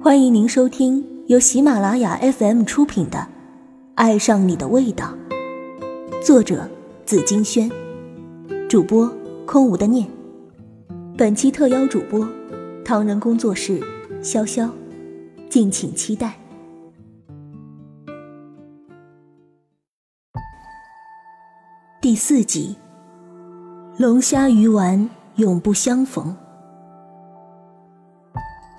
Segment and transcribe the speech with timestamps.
[0.00, 3.18] 欢迎您收听由喜马拉雅 FM 出品的
[3.96, 5.12] 《爱上你的味道》，
[6.24, 6.70] 作者
[7.04, 7.68] 紫金轩，
[8.68, 9.12] 主播
[9.44, 10.08] 空无的念。
[11.16, 12.26] 本期特邀主播
[12.84, 13.80] 唐人工作室
[14.22, 14.70] 潇潇，
[15.50, 16.38] 敬请期待。
[22.00, 22.76] 第四集，
[23.98, 26.36] 龙虾鱼丸永不相逢。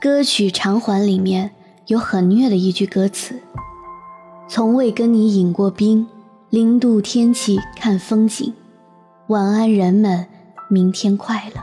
[0.01, 1.51] 歌曲《偿还》里面
[1.87, 3.41] 有很虐的一句歌词
[4.47, 6.07] ：“从未跟你饮过冰，
[6.49, 8.53] 零度天气看风景，
[9.27, 10.25] 晚安人们，
[10.69, 11.61] 明天快乐。”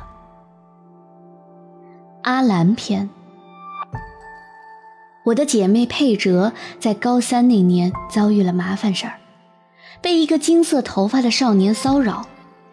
[2.25, 3.09] 阿兰篇。
[5.25, 9.15] 我的姐妹佩哲在高三那年遭遇了麻烦事儿，
[10.03, 12.27] 被一个金色头发的少年骚扰。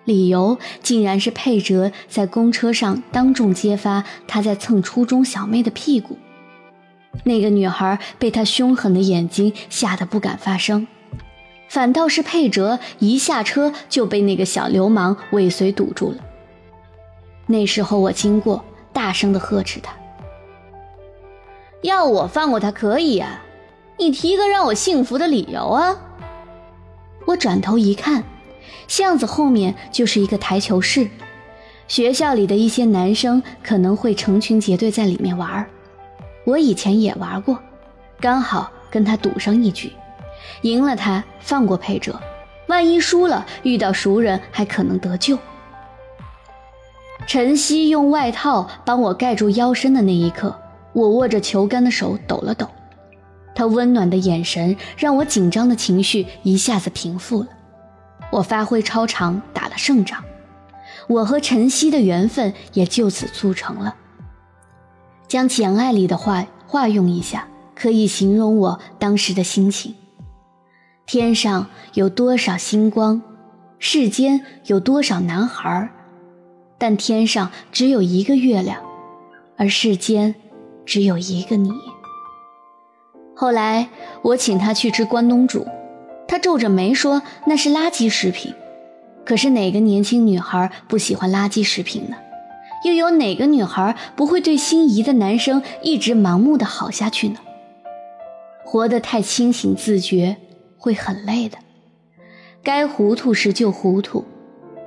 [0.05, 6.17] 理由竟然是佩哲在公车上当众揭发他在蹭初中小妹的屁股，
[7.23, 10.87] 那个女孩被他凶狠的眼睛吓得不敢发声，
[11.69, 16.17] 反倒是佩哲一下车就被那个小流氓尾随堵住了。
[17.45, 19.93] 那时候我经过，大声的呵斥他
[21.81, 23.41] ：“要我放过他可以啊，
[23.97, 25.95] 你提个让我幸福的理由啊！”
[27.25, 28.23] 我转头一看。
[28.87, 31.07] 巷子后面就是一个台球室，
[31.87, 35.65] 学校里的一些男生可能会成群结队在里面玩
[36.45, 37.57] 我以前也玩过，
[38.19, 39.91] 刚好跟他赌上一局，
[40.61, 42.19] 赢了他放过佩哲，
[42.67, 45.37] 万一输了遇到熟人还可能得救。
[47.25, 50.59] 晨曦用外套帮我盖住腰身的那一刻，
[50.91, 52.67] 我握着球杆的手抖了抖，
[53.55, 57.47] 他温暖的眼神让我紧张的情绪一下子平复了。
[58.33, 60.23] 我发挥超常，打了胜仗，
[61.07, 63.95] 我和晨曦的缘分也就此促成了。
[65.27, 69.93] 将《简爱》里的话化用一下，可以形容我当时的心情：
[71.05, 73.21] 天上有多少星光，
[73.77, 75.91] 世间有多少男孩
[76.79, 78.81] 但天上只有一个月亮，
[79.57, 80.33] 而世间
[80.87, 81.71] 只有一个你。
[83.35, 83.89] 后来
[84.23, 85.67] 我请他去吃关东煮。
[86.27, 88.53] 他皱着眉说：“那是垃圾食品。”
[89.25, 92.17] 可是哪个年轻女孩不喜欢垃圾食品呢？
[92.85, 97.39] 又有哪个女孩不会对心仪的男生一直盲目的好下去呢？
[98.65, 100.35] 活得太清醒自觉
[100.77, 101.57] 会很累的，
[102.61, 104.25] 该糊涂时就糊涂。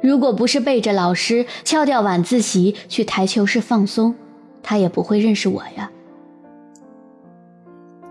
[0.03, 4.15] 如果不是背着老师翘掉晚自习去台球室放松，
[4.63, 5.91] 他也不会认识我呀。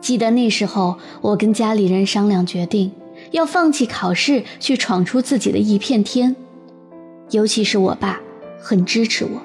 [0.02, 2.92] 记得那时候，我跟家里人商量决定。
[3.36, 6.34] 要放弃考试，去闯出自己的一片天。
[7.32, 8.22] 尤其是我爸，
[8.62, 9.42] 很支持我。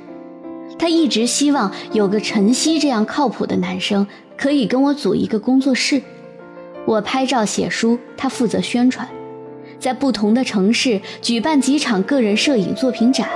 [0.79, 4.07] 他一直希望有个晨曦这样靠谱的男生，
[4.37, 6.01] 可以跟我组一个工作室。
[6.87, 9.09] 我拍照写书，他负责宣传，
[9.81, 13.29] 在不同的城市举办几场个人摄影作品展，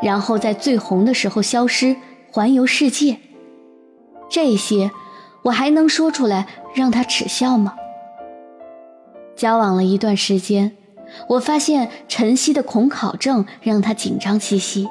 [0.00, 1.96] 然后在最红的时候消失，
[2.30, 3.16] 环游世界。
[4.30, 4.92] 这些，
[5.42, 7.74] 我还能说出来让他耻笑吗？
[9.42, 10.70] 交往了一段时间，
[11.30, 14.88] 我发现晨曦的恐考症让他紧张兮兮，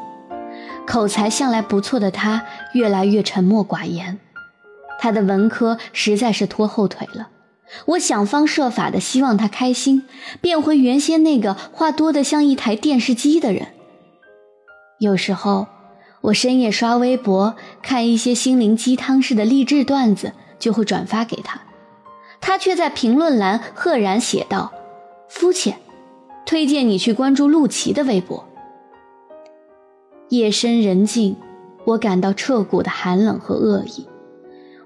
[0.85, 4.19] 口才向来不错的他越来越沉默寡言，
[4.99, 7.29] 他的文科实在是拖后腿了。
[7.85, 10.03] 我想方设法的希望他开心，
[10.41, 13.67] 变回原先那个话多得像一台电视机的人。
[14.99, 15.67] 有时候，
[16.23, 21.61] 我深夜刷微博，看一些心灵鸡汤式的励志段子，就会转发给他。
[22.41, 24.73] 他却在评论栏赫然写道
[25.29, 25.77] ：“肤浅，
[26.45, 28.45] 推荐你去关注陆琪的微博。”
[30.29, 31.37] 夜深人静，
[31.85, 34.07] 我感到彻骨的寒冷和恶意。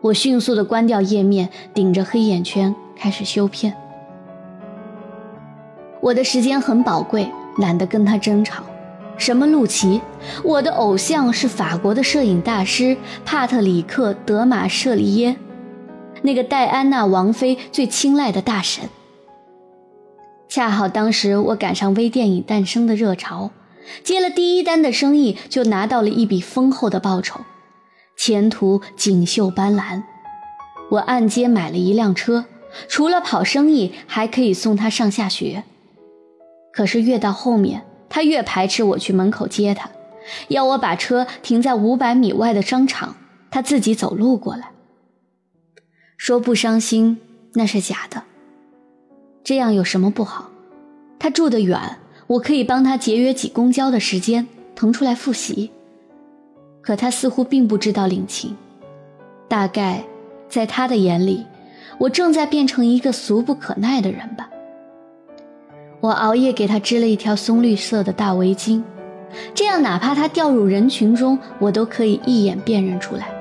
[0.01, 3.75] 我迅速的关掉页面，顶着黑眼圈开始修片。
[6.01, 8.63] 我的时间很宝贵，懒得跟他争吵。
[9.17, 10.01] 什么陆琪？
[10.43, 15.35] 我的偶像是法国的摄影大师帕特里克·德马舍利耶。
[16.25, 18.89] 那个戴安娜王妃最青睐的大神，
[20.49, 23.51] 恰好当时我赶上微电影诞生的热潮，
[24.03, 27.41] 接了第一单的生意，就拿到了一笔丰厚的报酬，
[28.17, 30.01] 前途锦绣斑斓。
[30.89, 32.45] 我按揭买了一辆车，
[32.87, 35.63] 除了跑生意，还可以送他上下学。
[36.73, 39.91] 可是越到后面，他越排斥我去门口接他，
[40.47, 43.15] 要我把车停在五百米外的商场，
[43.51, 44.71] 他自己走路过来。
[46.17, 47.17] 说不伤心
[47.53, 48.23] 那是假的。
[49.43, 50.49] 这样有什么不好？
[51.19, 51.97] 他住得远，
[52.27, 55.71] 我可以帮他节约挤公交的时间，腾出来复习。
[56.81, 58.55] 可他似乎并不知道领情，
[59.47, 60.03] 大概
[60.47, 61.45] 在他的眼里，
[61.97, 64.49] 我正在变成一个俗不可耐的人吧。
[66.01, 68.83] 我熬夜给他织了一条松绿色的大围巾，
[69.55, 73.34] 这样哪怕他掉入人群中，我都可以一眼辨认出来。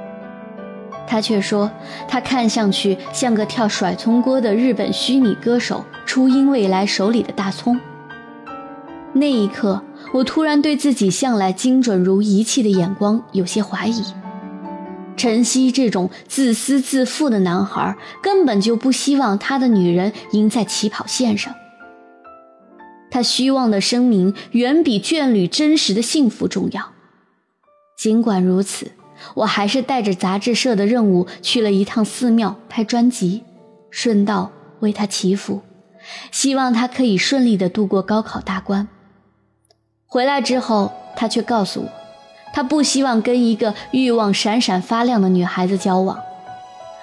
[1.06, 1.70] 他却说，
[2.08, 7.78] 他看上去像个跳甩葱锅的日本虚拟歌手初音未来手里的大葱。
[9.12, 14.02] 那一刻，我突然对自己向来精准如仪器的眼光有些怀疑。
[15.16, 21.54] 晨曦这种自私自负的男孩，根本就不希望他的女人赢在起跑线上。
[23.10, 26.90] 他虚妄的声明远比眷侣真实的幸福重要。
[27.96, 28.90] 尽管如此，
[29.32, 33.42] 我还是带着杂志社的任务去了一趟寺庙拍专辑，
[33.90, 34.50] 顺道
[34.80, 35.62] 为他祈福，
[36.30, 38.86] 希望他可以顺利的度过高考大关。
[40.06, 41.88] 回来之后，他却告诉我，
[42.52, 46.20] 他不希望跟一个欲望闪闪发亮的女孩子交往，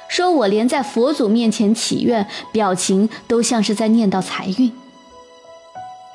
[0.08, 4.72] 说我连在佛祖面前祈愿，表情都像是在念叨财运。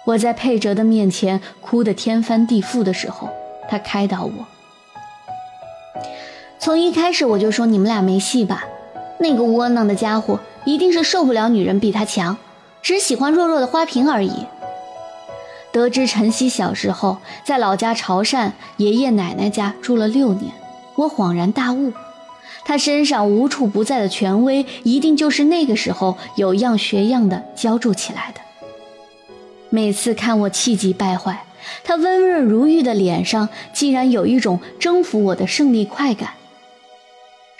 [0.06, 3.28] 我在佩哲的面前哭得天翻地覆的时候，
[3.68, 4.46] 他开导我。
[6.58, 8.64] 从一开始我就说你们俩没戏吧，
[9.20, 12.36] 那个窝囊的家伙一定是受不了女人比他强，
[12.82, 14.46] 只喜欢弱弱的花瓶而已。
[15.72, 20.52] 得知晨曦小时候在老家潮汕爷爷奶奶家住了六年，
[20.96, 21.92] 我恍然大悟，
[22.64, 28.40] 他身上无处不在的权威，一定就是那个时候有样学样的浇筑起来的。
[29.68, 31.44] 每次看我气急败坏，
[31.84, 36.30] 他温润如玉的脸上竟然有一种征服我的胜利快感。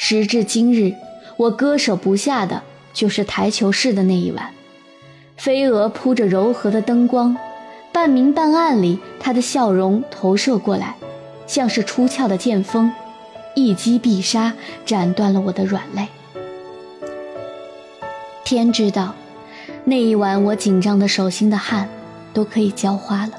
[0.08, 0.94] 时至今日，
[1.37, 2.62] 我割舍不下的
[2.93, 4.50] 就是台球室的那一晚，
[5.37, 7.37] 飞蛾铺着柔和的灯光，
[7.93, 10.94] 半明半暗里，他的笑容投射过来，
[11.49, 12.88] 像是出鞘的剑锋，
[13.56, 14.55] 一击必杀，
[14.85, 16.06] 斩断了我的软肋。
[18.44, 19.12] 天知道，
[19.82, 21.88] 那一晚我紧张的手心的汗。
[22.32, 23.32] 都可以浇花了。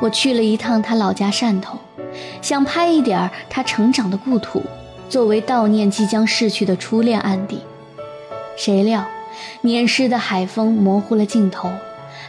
[0.00, 1.78] 我去了一趟他老家汕头，
[2.42, 4.62] 想拍一点他成长的故土，
[5.12, 7.60] 作为悼念即将逝去的初恋案底。
[8.56, 9.06] 谁料，
[9.60, 11.70] 黏湿的海风模糊了镜头，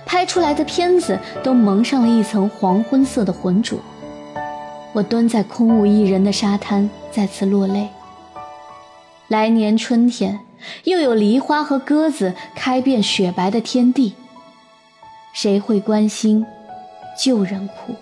[0.05, 3.79] 拍出来的片子都蒙上了一层黄昏色的浑浊。
[4.91, 7.87] 我蹲在空无一人的沙滩，再次落泪。
[9.29, 10.41] 来年春天，
[10.83, 14.13] 又有梨花和鸽子开遍雪白的天地。
[15.31, 16.45] 谁会关心
[17.17, 17.95] 旧人哭？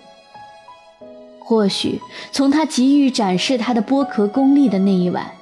[1.52, 2.00] 或许
[2.30, 5.32] 从他急于展示他的剥壳功力的那一晚，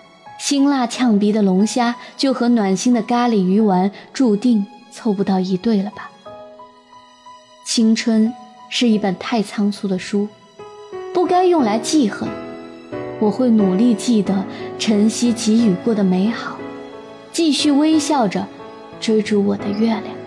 [0.41, 6.11] 辛辣呛鼻的龙虾就和暖心的咖喱鱼丸注定凑不到一对了吧？
[7.65, 8.35] 青春
[8.69, 10.27] 是一本太仓促的书，
[11.15, 12.29] 不该用来记恨。
[13.21, 14.45] 我会努力记得
[14.81, 16.57] 晨曦给予过的美好，
[17.31, 18.45] 继续微笑着
[19.01, 20.19] 追逐我的月亮。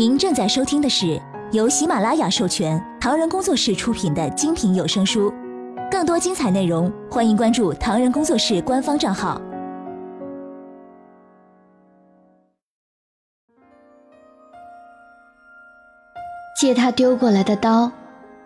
[0.00, 1.20] 您正在收听的是
[1.52, 5.30] 由喜马拉雅授权、唐人工作室出品的精品有声书。
[5.90, 9.38] 更多精彩内容，欢迎关注唐人工作室官方账号。
[16.58, 17.92] 借他丢过来的刀，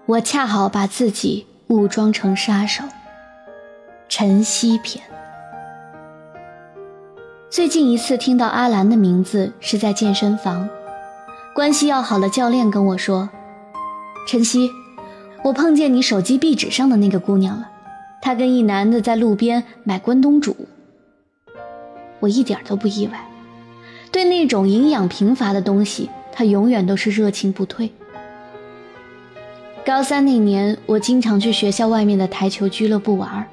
[0.06, 2.82] 我恰好把自己武装成杀手。
[4.08, 5.04] 晨曦篇。
[7.49, 10.68] 最近一次听到阿兰的名字是在健身房。
[11.54, 13.30] 关系要好的教练跟我说
[14.26, 14.73] ：“晨曦，
[15.44, 17.70] 我碰见你手机壁纸上的那个姑娘了，
[18.20, 20.56] 她跟一男的在路边买关东煮。”
[22.18, 23.25] 我一点都不意外，
[24.11, 27.92] 对那种营养贫乏的东西，他永远都是热情不退。
[29.87, 33.46] 高三那年，我经常去学校外面的台球俱乐部玩，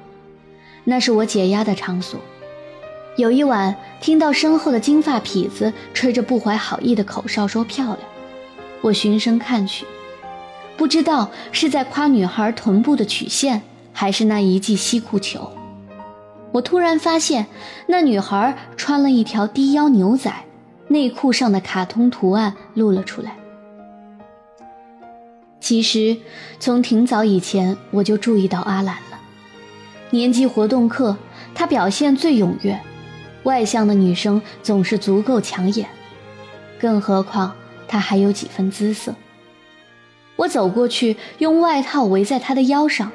[0.82, 2.18] 那是我解压的场所。
[3.16, 7.98] 有一晚，听到身后的金发痞子吹着不怀好意的口哨，说漂亮。
[8.80, 9.84] 我循声看去，
[10.78, 13.60] 不知道是在夸女孩臀部的曲线，
[13.92, 15.52] 还是那一记西裤球。
[16.52, 17.46] 我突然发现，
[17.86, 20.32] 那女孩穿了一条低腰牛仔，
[20.88, 23.36] 内裤上的卡通图案露了出来。
[25.60, 26.16] 其实，
[26.58, 29.20] 从挺早以前我就注意到阿兰了。
[30.10, 31.16] 年级活动课，
[31.54, 32.80] 她表现最踊跃。
[33.44, 35.88] 外向的女生总是足够抢眼，
[36.80, 37.54] 更何况
[37.88, 39.14] 她还有几分姿色。
[40.36, 43.12] 我走过去，用外套围在她的腰上，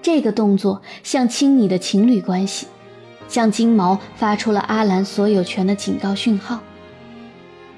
[0.00, 2.66] 这个动作像亲昵的情侣关系，
[3.28, 6.60] 向金毛发出了阿兰所有权的警告讯号。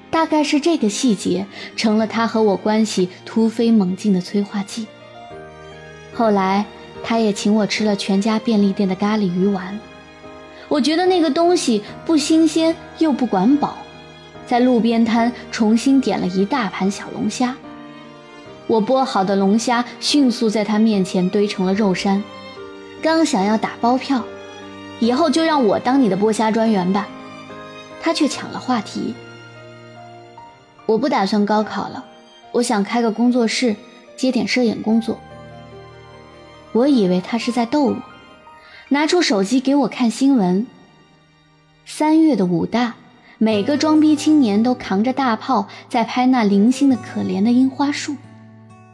[0.09, 1.45] 大概是这个细节
[1.75, 4.87] 成了他和我关系突飞猛进的催化剂。
[6.13, 6.65] 后来，
[7.03, 9.77] 他也请我吃了全家便利店的咖喱鱼丸，
[10.75, 13.77] 我觉得那个东西不新鲜又不管饱，
[14.45, 17.55] 在路边摊重新点了一大盘小龙虾。
[18.67, 22.21] 我剥好的龙虾迅速在他面前堆成了肉山，
[23.01, 24.21] 刚想要打包票，
[24.99, 27.07] 以后就让我当你的剥虾专员吧，
[28.01, 29.15] 他却抢了话题。
[30.85, 32.03] 我不打算高考了，
[32.51, 33.73] 我想开个工作室，
[34.17, 35.17] 接点摄影工作。
[36.73, 37.95] 我以为他是在逗我，
[38.89, 40.67] 拿出手机给我看新闻。
[41.85, 42.93] 三月的武大，
[43.39, 48.15] 每个装逼青年都扛着大炮在拍那零星的可怜的樱花树，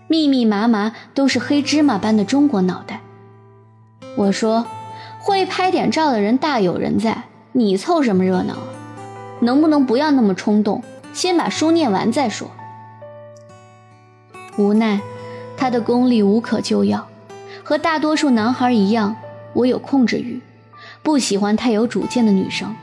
[0.08, 3.02] 密密麻麻都是黑芝麻般的中国脑袋。
[4.16, 4.66] 我说，
[5.20, 8.56] 会拍点照的人大有人在，你凑什么热闹？
[9.42, 10.82] 能不能不要那么冲动，
[11.14, 12.50] 先把书念完再说。
[14.58, 15.02] 无奈，
[15.58, 17.08] 他的功力无可救药。
[17.64, 19.16] 和大多数男孩一样，
[19.54, 20.42] 我有控制欲，
[21.04, 22.76] 不喜欢太有主见的女生。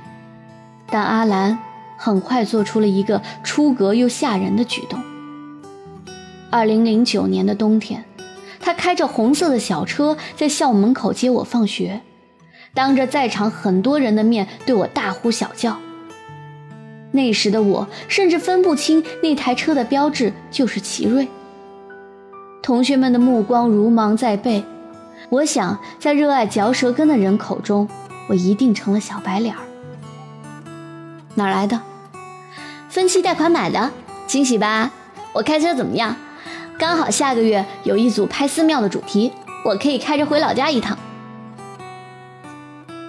[0.91, 1.59] 但阿兰
[1.97, 5.01] 很快做出了一个出格又吓人的举动。
[6.51, 8.05] 二零零九年的冬天，
[8.61, 12.01] 他开着红色的小车在校门口接我放学，
[12.73, 15.77] 当着在场很多人的面对我大呼小叫。
[17.11, 21.29] 那时的我甚至分不清那台车的标志就是奇瑞。
[22.63, 24.63] 同学们的目光如芒在背，
[25.31, 27.87] 我想在热爱嚼舌根的人口中，
[28.29, 29.61] 我一定成了小白脸儿。
[31.35, 31.81] 哪来的？
[32.89, 33.91] 分期贷款买的，
[34.27, 34.91] 惊喜吧？
[35.35, 36.17] 我开车怎么样？
[36.79, 39.33] 刚好下个月有一组拍寺庙的主题，
[39.65, 40.97] 我可以开着回老家一趟。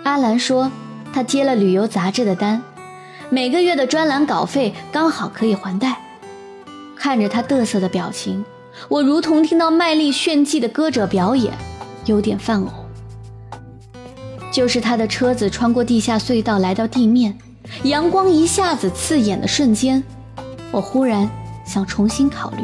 [0.04, 0.70] 阿兰说，
[1.14, 2.62] 他接了旅游杂志的单，
[3.30, 6.02] 每个月的专栏稿费刚好可以还贷。
[6.98, 8.44] 看着他嘚瑟的表情。
[8.88, 11.54] 我如同听到卖力炫技的歌者表演，
[12.10, 12.68] 有点犯呕。
[14.51, 17.38] 就是他的车子穿过地下隧道来到地面，
[17.84, 20.04] 阳光一下子刺眼的瞬间，
[20.72, 21.30] 我忽然
[21.66, 22.63] 想重新考虑，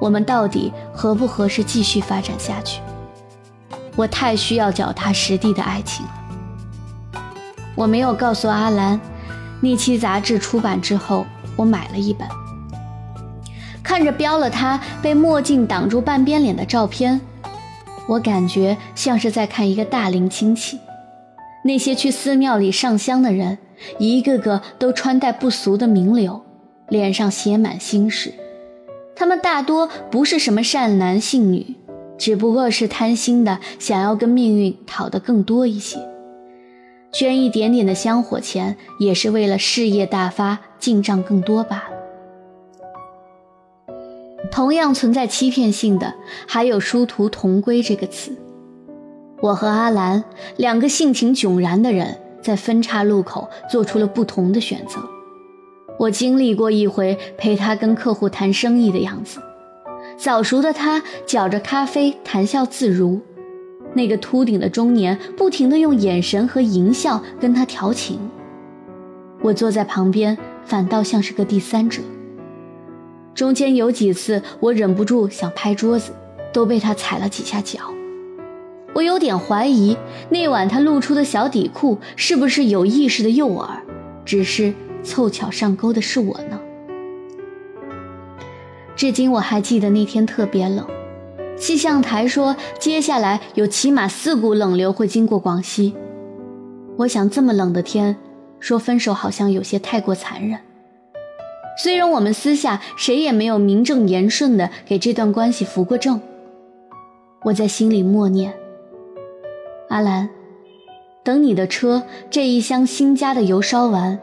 [0.00, 2.80] 我们到底合不合适继续发展下去？
[3.94, 6.12] 我太需要脚踏实地的爱情了。
[7.76, 9.00] 我没有告诉阿兰，
[9.60, 11.24] 那期杂志出版之后，
[11.54, 12.26] 我买了一本。
[13.84, 17.20] 看着标了他被墨镜挡住半边脸的照片，
[18.08, 20.78] 我感觉像是在看一个大龄亲戚。
[21.64, 23.58] 那些去寺庙里上香的人，
[23.98, 26.42] 一个个都穿戴不俗的名流，
[26.88, 28.32] 脸上写满心事。
[29.14, 31.74] 他们大多不是什么善男信女，
[32.16, 35.98] 只不过是贪心的想要跟命运讨得更多一些，
[37.12, 41.87] 捐一点点的香火钱，也是为了事业大发，进账更多罢了。
[44.58, 46.12] 同样存在欺骗性的，
[46.44, 48.32] 还有殊途同归这个词。
[49.40, 50.24] 我和阿兰
[50.56, 54.98] 两个性情迥然的人，在分岔路口做出了不同的选择。
[55.96, 59.38] 我经历过一回陪他跟客户谈生意的样子，
[60.16, 63.20] 早熟的他搅着咖啡，谈笑自如；
[63.94, 68.18] 那个秃顶的中年不停地用眼神和淫笑跟他调情。
[69.40, 72.02] 我坐在旁边，反倒像是个第三者。
[73.38, 76.10] 中间有几次，我忍不住想拍桌子，
[76.52, 77.78] 都被他踩了几下脚。
[78.92, 79.96] 我有点怀疑，
[80.28, 83.68] 那晚他露出的小底裤是不是有意识的诱饵，
[84.24, 86.58] 只是凑巧上钩的是我呢？
[88.96, 90.84] 至今我还记得那天特别冷，
[91.56, 95.94] 气象台说接下来有起码四股冷流会经过广西。
[96.96, 98.16] 我想这么冷的天，
[98.58, 100.58] 说分手好像有些太过残忍。
[101.78, 106.20] 虽然我们私下谁也没有名正言顺的给这段关系扶过正，
[107.44, 108.52] 我在心里默念
[109.88, 110.28] ：“阿兰，
[111.22, 114.18] 等你的车这一箱新加的油烧完，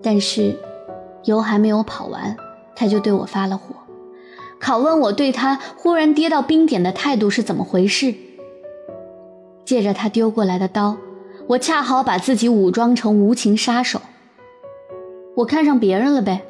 [0.00, 0.56] 但是，
[1.24, 2.36] 油还没有跑完，
[2.76, 3.74] 他就对我发了火，
[4.60, 8.14] 拷问我对他忽然跌到冰点的态度是怎么回事。
[9.68, 10.96] 借着他丢过来的刀，
[11.46, 14.00] 我恰好把自己武装成无情杀手。
[15.36, 16.40] 我看上别人了呗。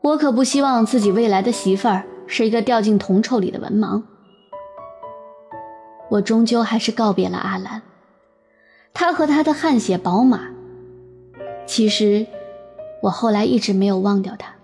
[0.00, 4.00] 我可不希望自己未来的媳妇儿是一个掉进铜臭里的文盲。
[6.08, 7.82] 我终究还是告别了阿兰，
[8.94, 10.50] 他和他的汗血宝马。
[11.66, 12.28] 其实，
[13.02, 14.54] 我后来一直没有忘掉他，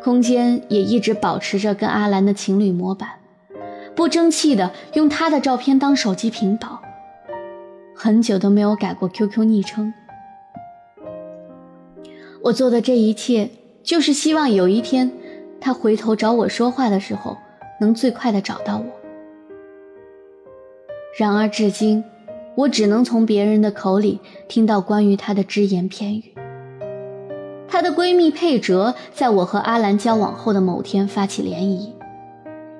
[0.00, 3.15] 空间也一直保持着跟阿兰的情侣模板。
[3.96, 6.82] 不争气的用他的照片当手机屏保，
[7.94, 9.92] 很久都没有改过 QQ 昵称。
[12.42, 13.48] 我做的这一切，
[13.82, 15.10] 就是希望有一天，
[15.58, 17.38] 他回头找我说话的时候，
[17.80, 18.84] 能最快的找到我。
[21.18, 22.04] 然而至今，
[22.54, 26.34] 我只能从别人的口里听到关于他的只言片语。
[27.66, 31.95] 她的闺蜜佩哲，在我和阿兰交往后的某天发起涟漪，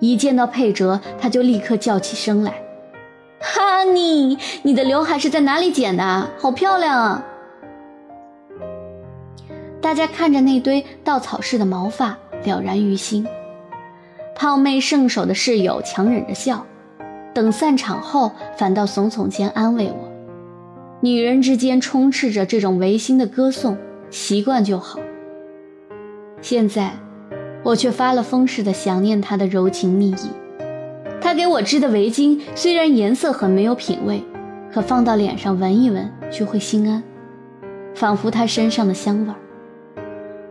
[0.00, 2.55] 一见到佩哲，她就立刻叫起声来
[3.41, 6.29] ：“哈尼，你的刘海是在哪里剪的？
[6.38, 7.25] 好漂亮啊！”
[9.81, 13.26] 大家看着那堆稻草似的毛发，了然于心。
[14.35, 16.67] 胖妹圣手的室友强忍着笑，
[17.33, 20.12] 等散场后，反倒耸耸肩安慰我
[21.00, 23.79] ：“女人之间充斥着这种违心的歌颂。”
[24.11, 25.00] 习惯就好。
[26.41, 26.93] 现在，
[27.67, 30.31] 我却发了疯似的想念他的柔情蜜意。
[31.21, 34.23] 他给我织的围巾虽然颜色很没有品味，
[34.73, 37.03] 可放到脸上闻一闻却会心安，
[37.93, 39.37] 仿佛他身上的香味儿。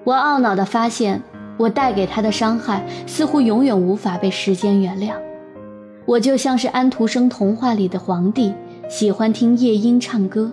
[0.03, 1.23] 我懊恼地发现，
[1.55, 5.13] 我带给他的伤害似乎永远无法被时间原谅。
[6.05, 8.53] 我就像是安徒生童话里的皇帝，
[8.89, 10.51] 喜欢听夜莺唱歌。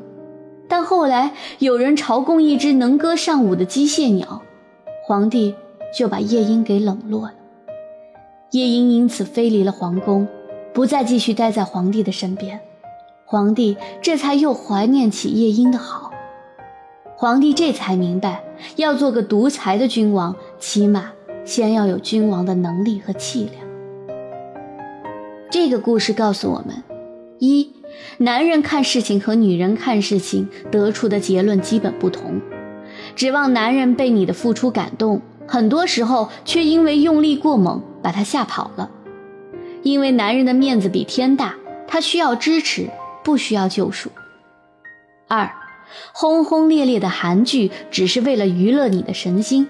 [0.68, 4.42] 但后来有人朝贡一只能歌善舞的机械鸟，
[5.04, 5.56] 皇帝
[5.92, 7.34] 就把夜莺给冷落了。
[8.50, 10.26] 夜莺因此飞离了皇宫，
[10.72, 12.60] 不再继续待在皇帝的身边。
[13.24, 16.12] 皇帝这才又怀念起夜莺的好。
[17.16, 18.42] 皇帝这才明白，
[18.76, 21.12] 要做个独裁的君王，起码
[21.44, 23.54] 先要有君王的能力和气量。
[25.50, 26.82] 这个故事告诉我们：
[27.38, 27.70] 一。
[28.18, 32.40] 男人看事情和女人看事情得出的结论基本不同。
[33.14, 35.20] 指望男人被你的付出感动，
[35.52, 38.88] 很多时候却因为用力过猛把他吓跑了。
[39.82, 41.56] 因为男人的面子比天大，
[41.86, 42.88] 他需要支持，
[43.22, 44.08] 不需要救赎。
[45.28, 45.52] 二，
[46.14, 49.68] 轰轰烈烈的韩剧只是为了娱乐你的神经，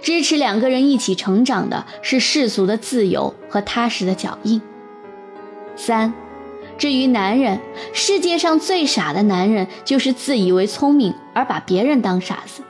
[0.00, 4.62] 支持两个人一起成长的是世俗的自由和踏实的脚印。
[5.76, 6.14] 三。
[6.78, 7.60] 至于男人，
[7.92, 12.62] 世界上最傻的男人就是自以为聪明而把别人当傻子。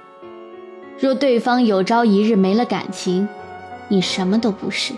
[1.01, 3.29] 若对方有朝一日没了感情，
[3.87, 4.93] 你什么都不是。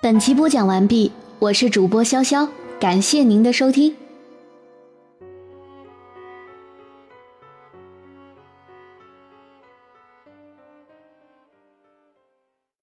[0.00, 3.96] 本期播讲完毕，我是主播潇潇，感谢您的收听。